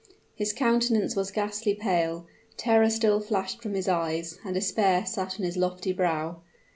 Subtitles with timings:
[0.33, 2.25] His countenance was ghastly pale;
[2.57, 6.41] terror still flashed from his eyes, and despair sat on his lofty brow.